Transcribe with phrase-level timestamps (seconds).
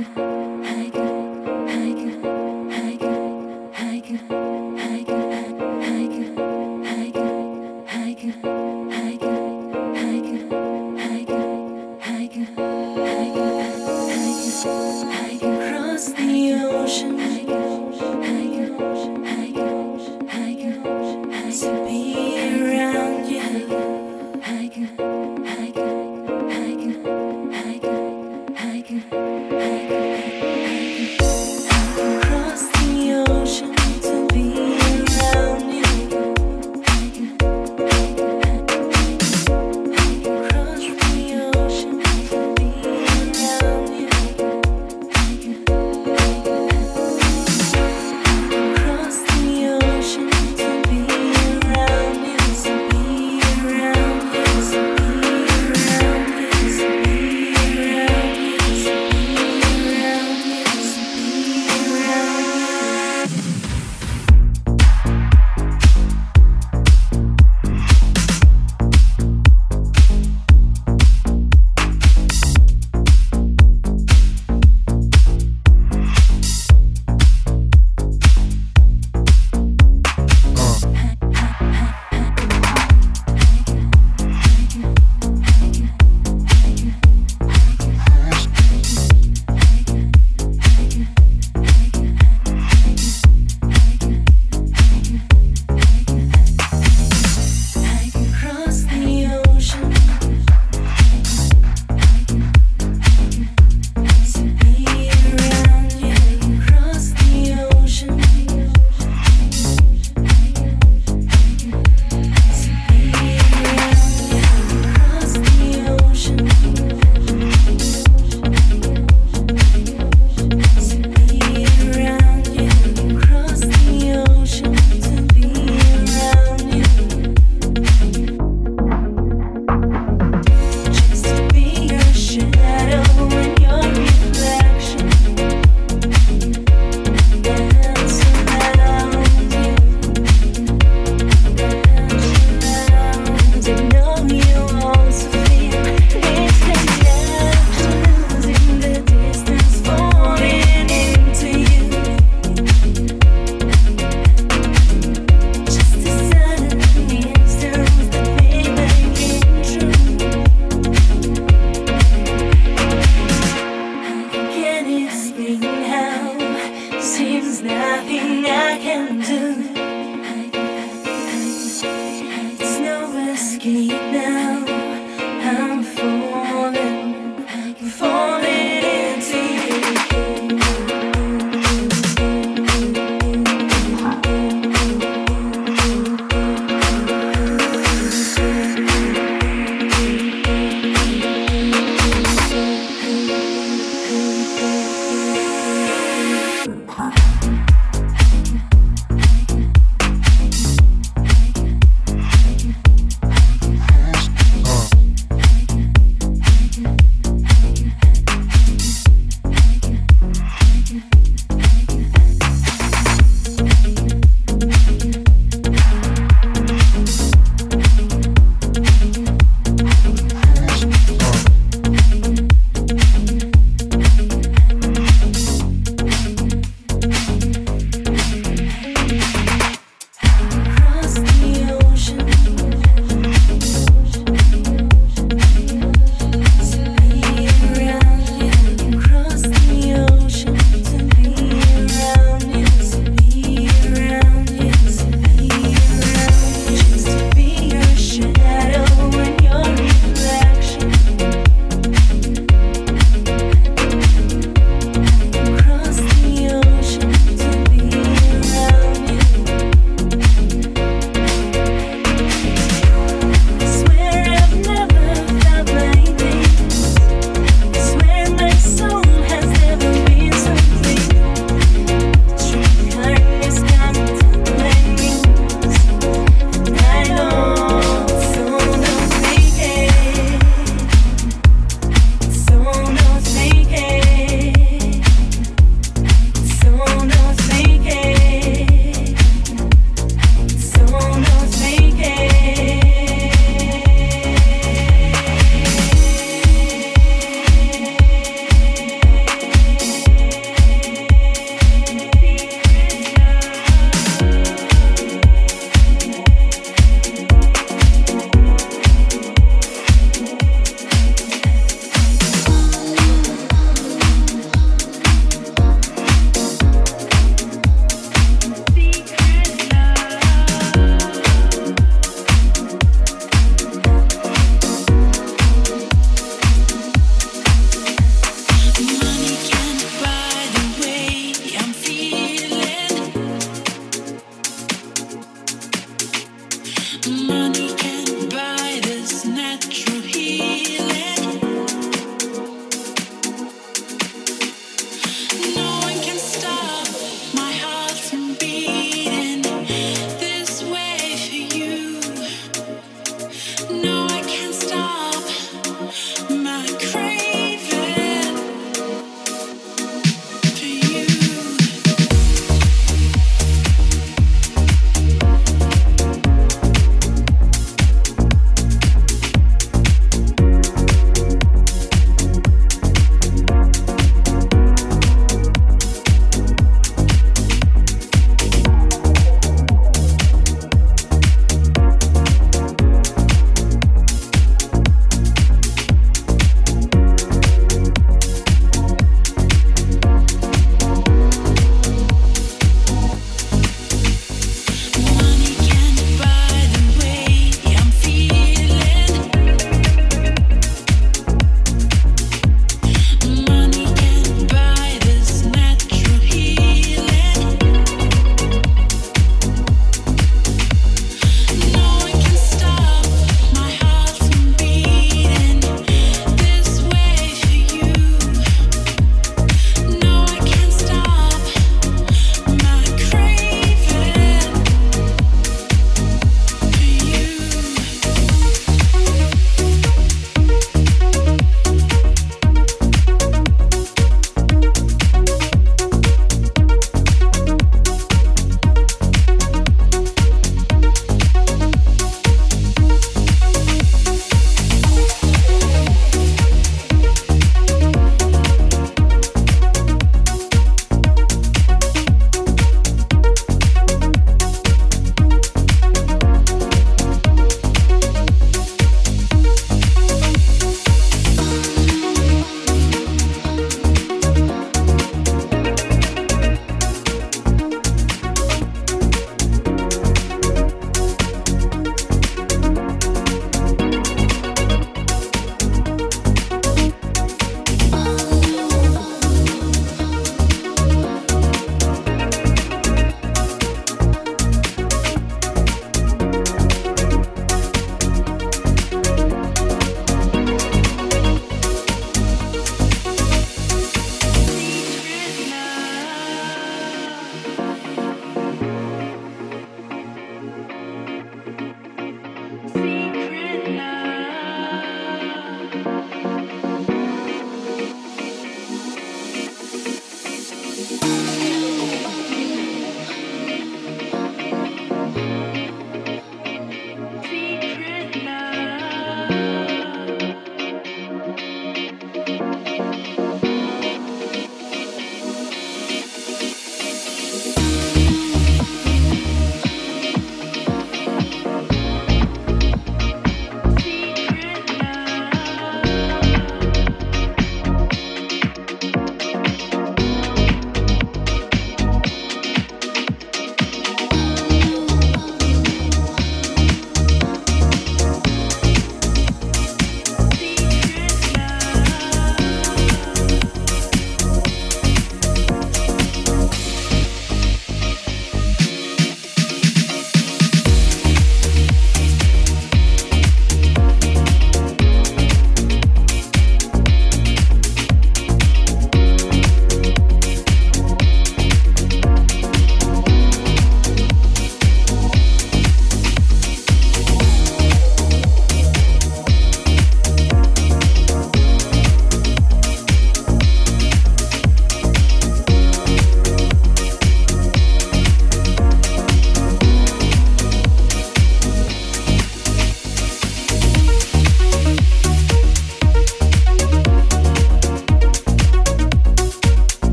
[0.00, 0.27] Okay.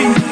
[0.00, 0.29] You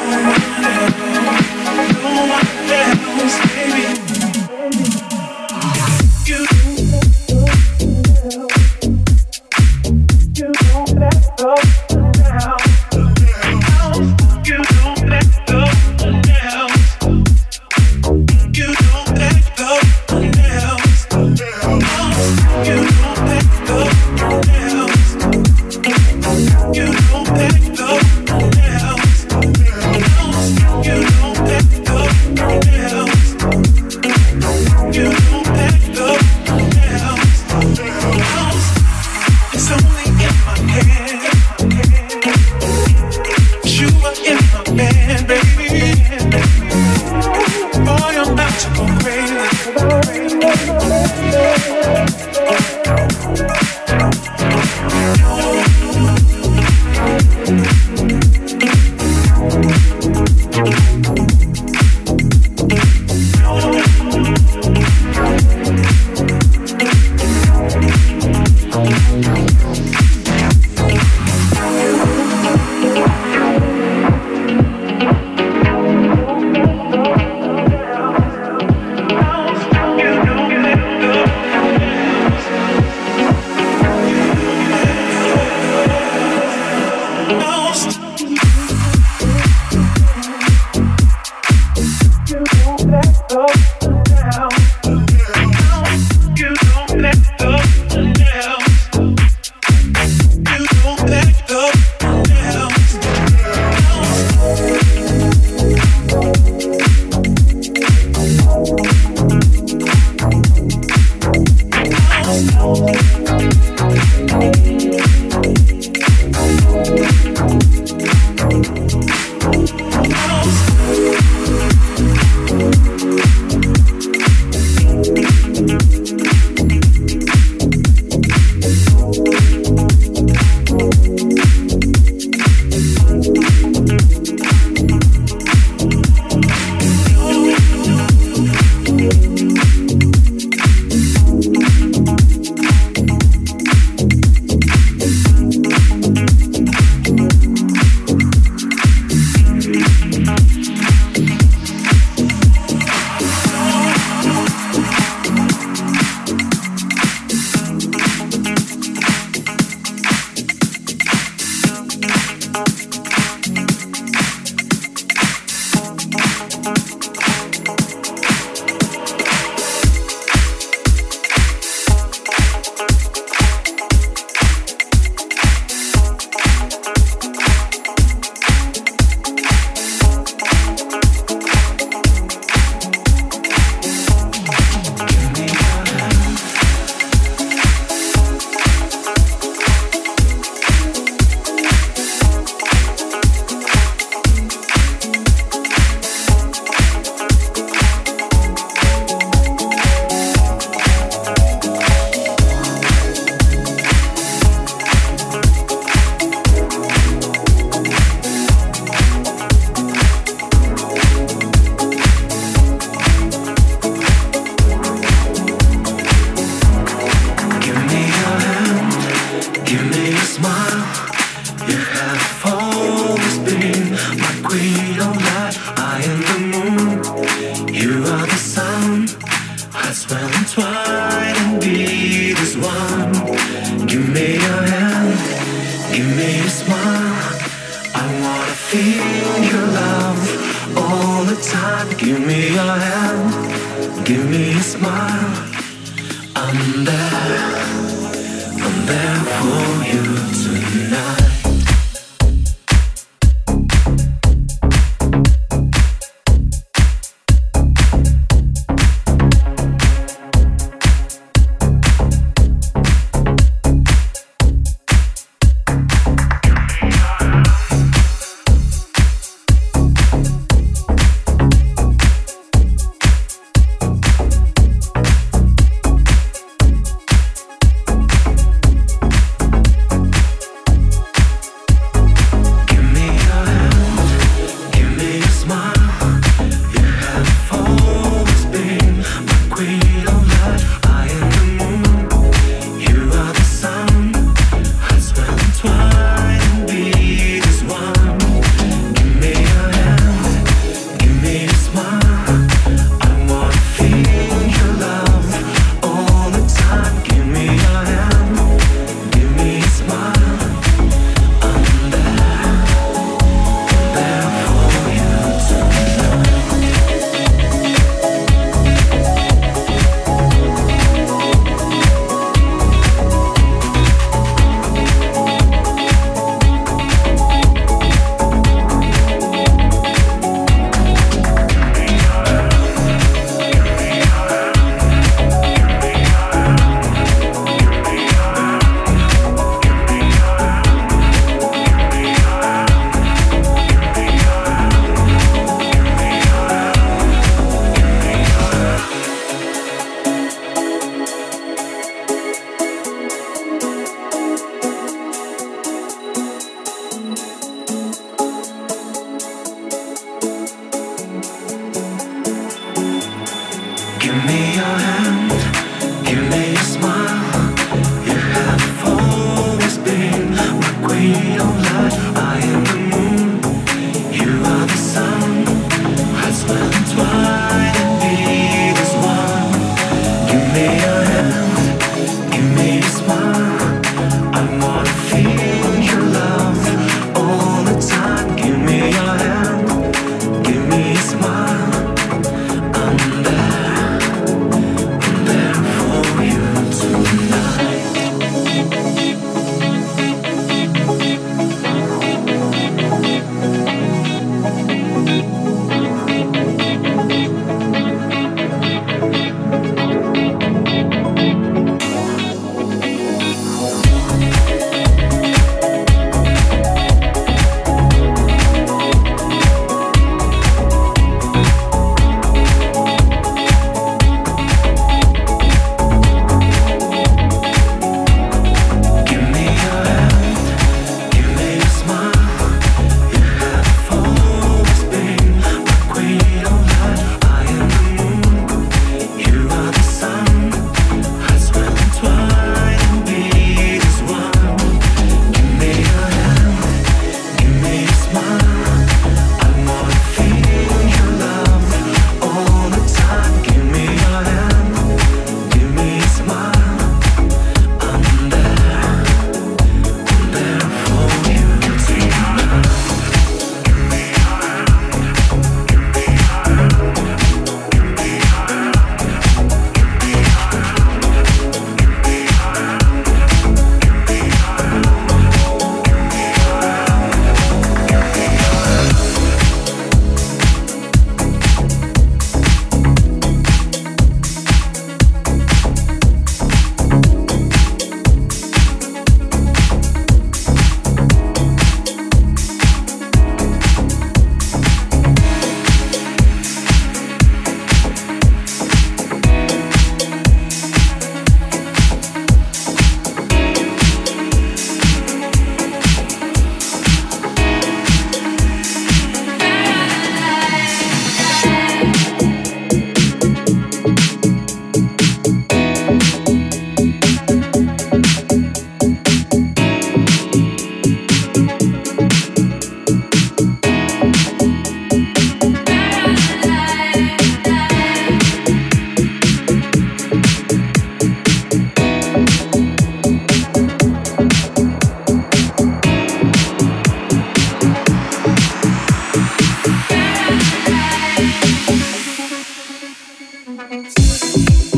[543.59, 544.68] to the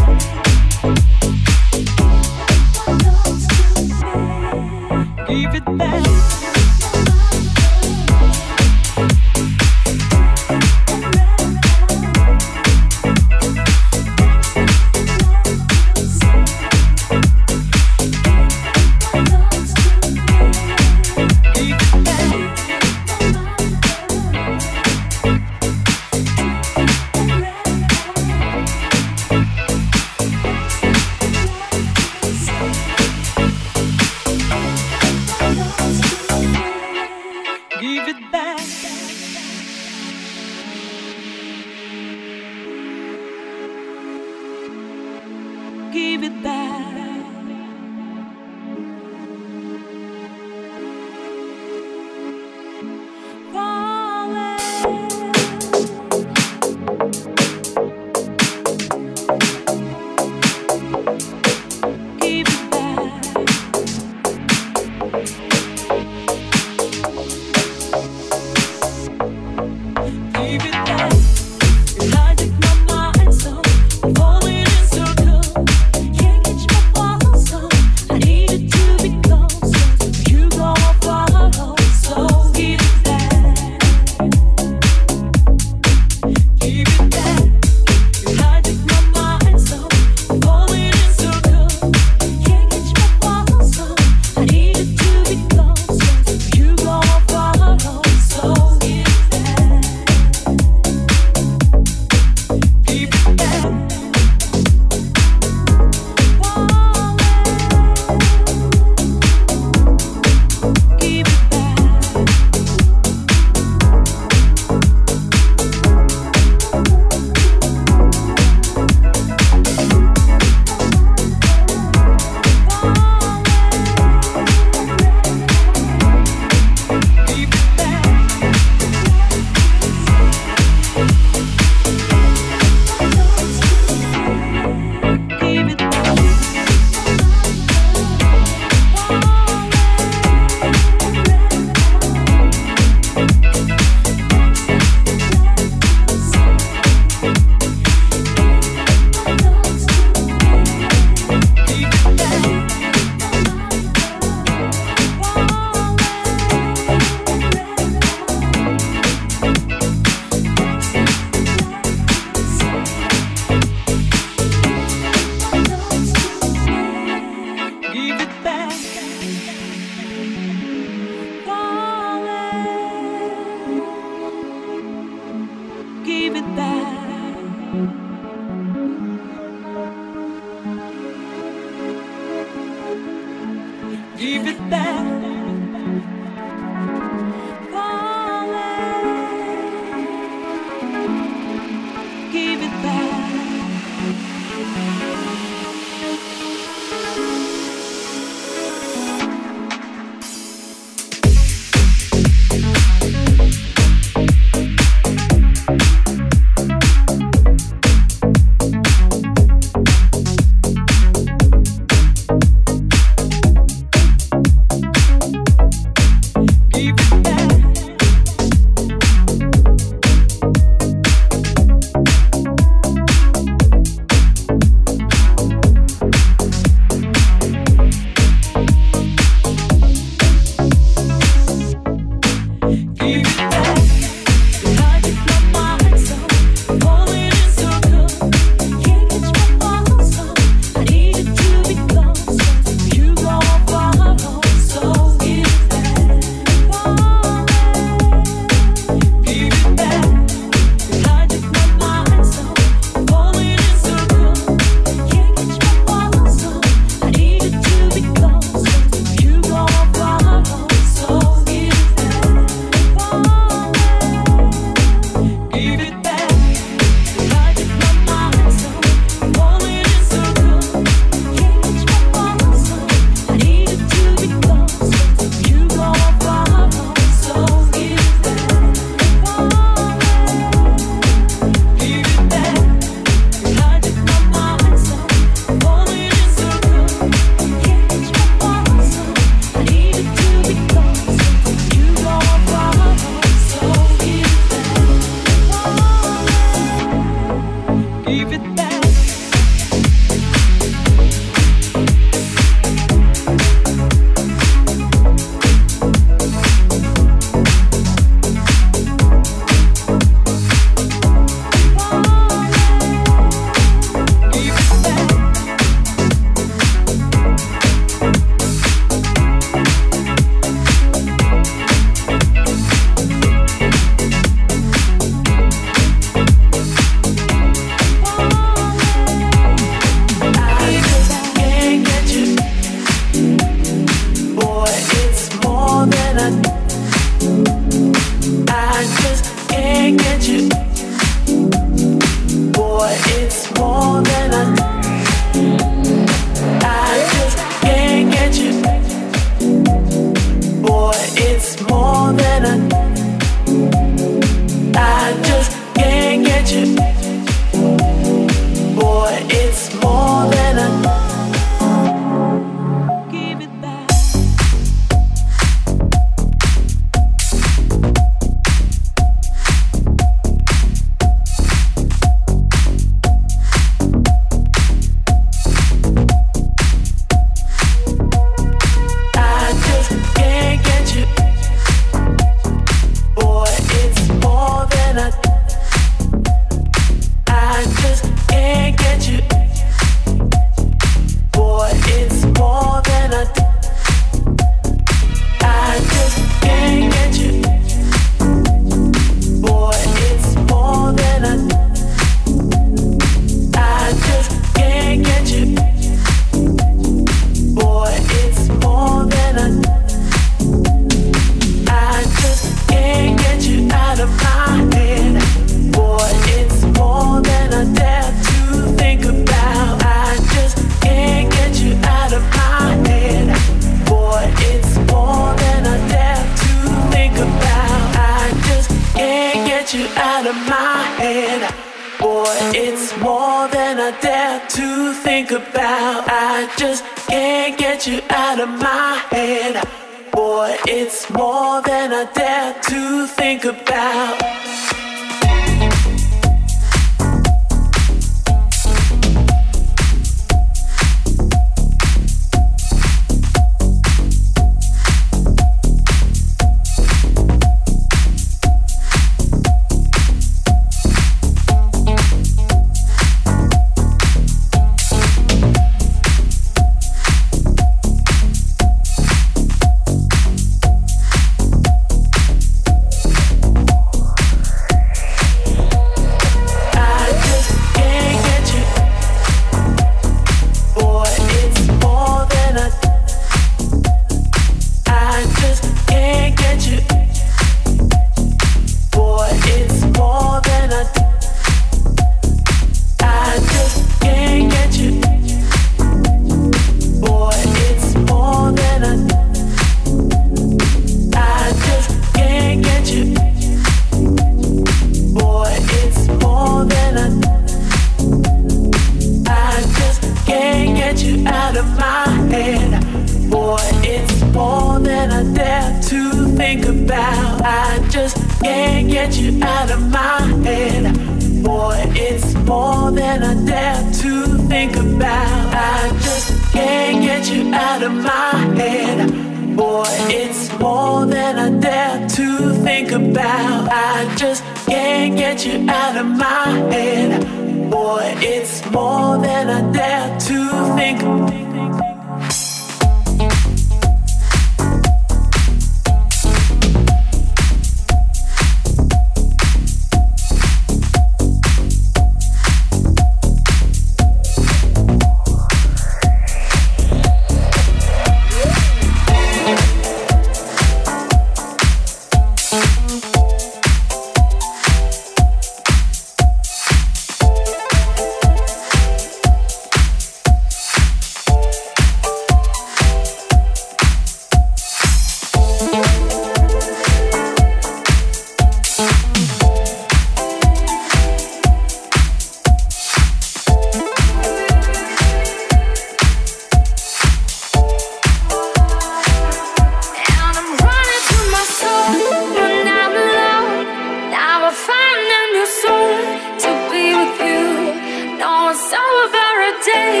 [599.46, 600.00] a day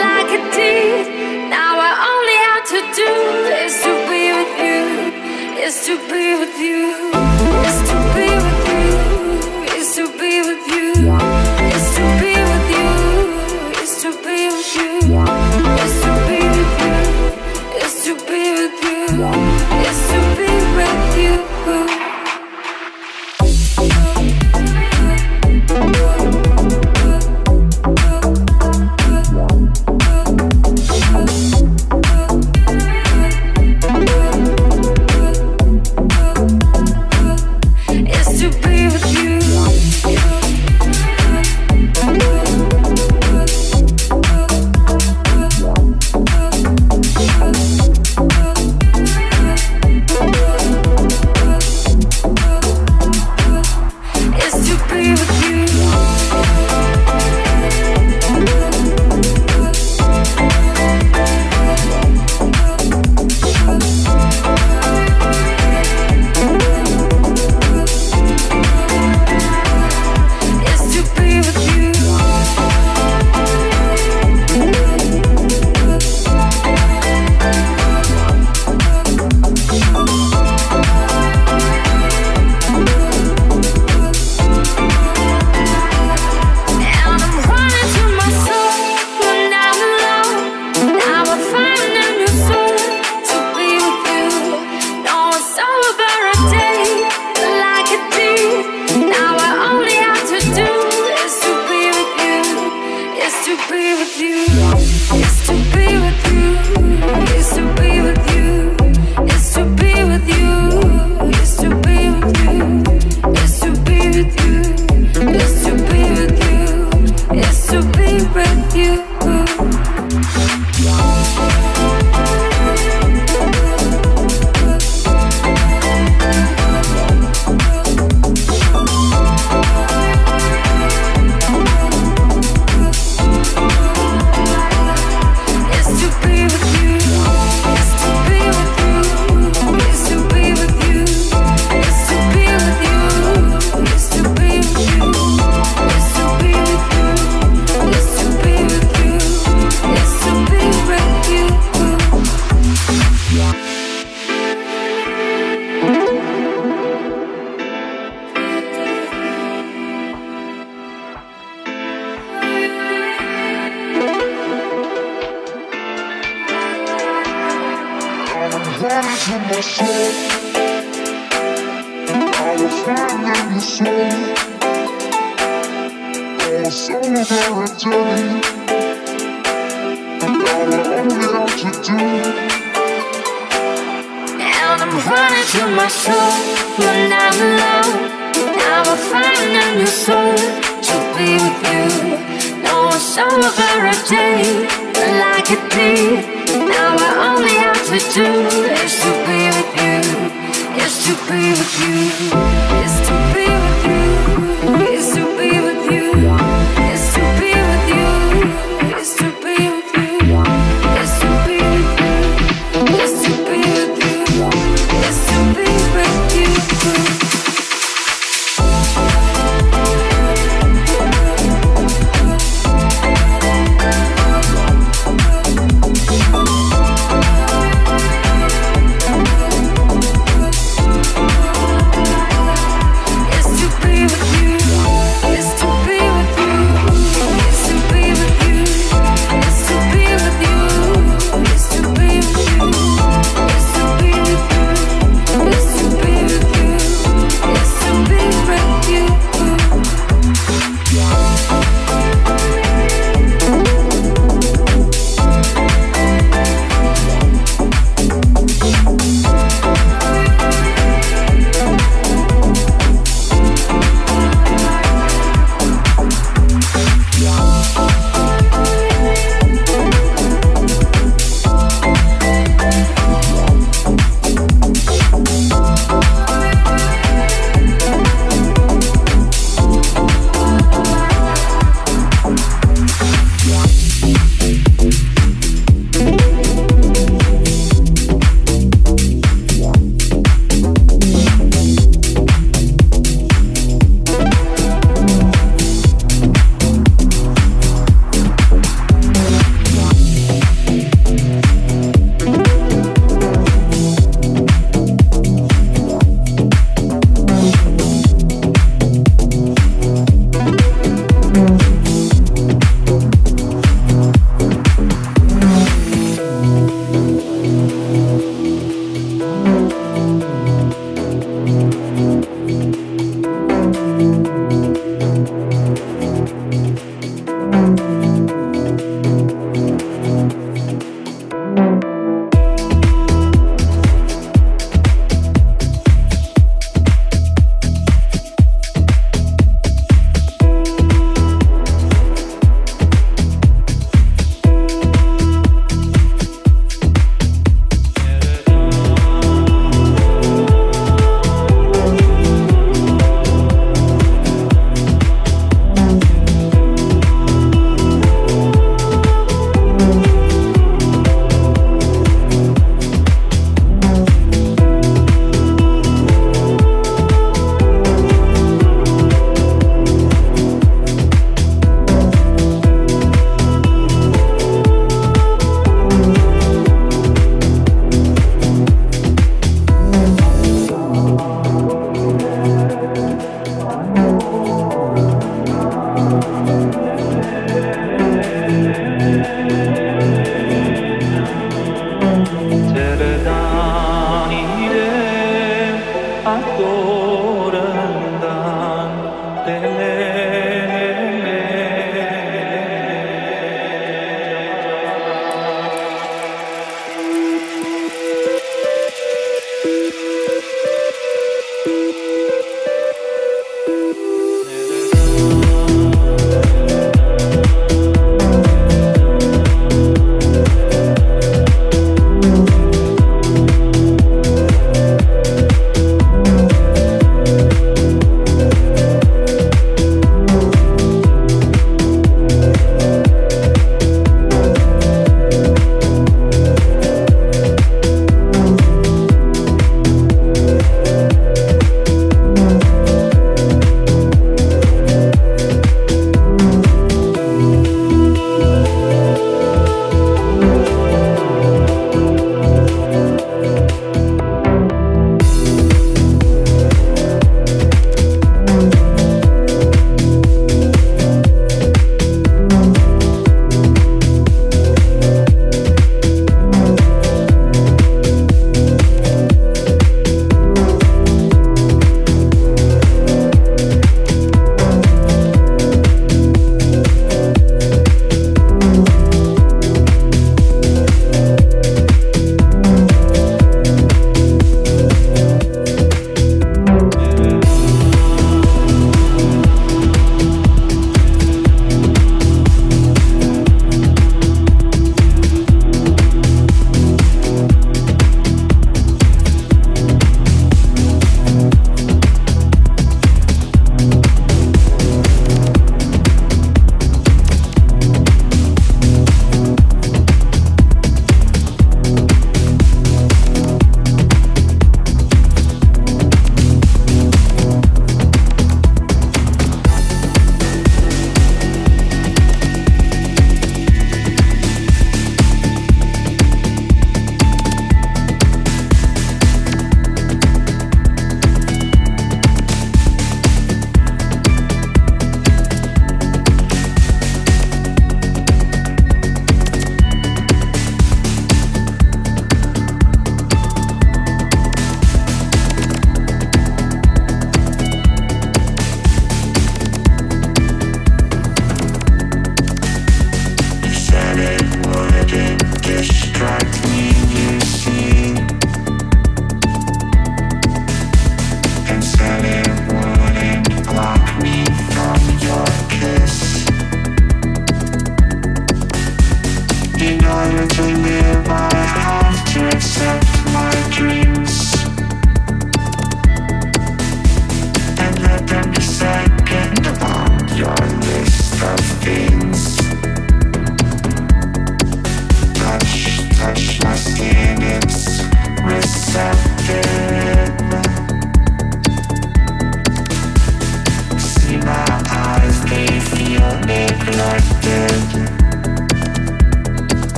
[0.00, 0.32] like.
[1.50, 3.10] Now I only have to do
[3.64, 4.82] is to be with you,
[5.66, 7.11] is to be with you.